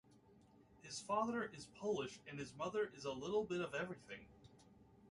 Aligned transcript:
His 0.81 0.99
father 0.99 1.51
is 1.53 1.67
Polish, 1.75 2.19
and 2.25 2.39
his 2.39 2.55
mother 2.55 2.89
is 2.97 3.05
"a 3.05 3.11
little 3.11 3.43
bit 3.43 3.61
of 3.61 3.75
everything". 3.75 4.25